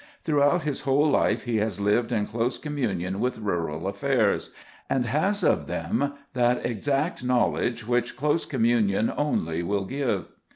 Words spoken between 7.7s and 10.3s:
which close communion only will give.